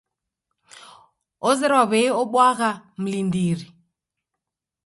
[1.49, 3.67] Ozerwa w'ei obwagha mlindiri.